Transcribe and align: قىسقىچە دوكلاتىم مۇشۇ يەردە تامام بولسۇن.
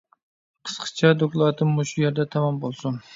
قىسقىچە 0.69 1.11
دوكلاتىم 1.23 1.75
مۇشۇ 1.81 2.01
يەردە 2.05 2.25
تامام 2.37 2.59
بولسۇن. 2.65 2.99